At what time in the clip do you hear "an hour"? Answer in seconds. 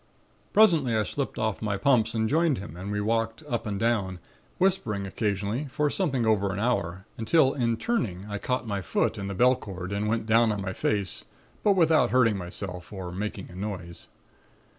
6.51-7.05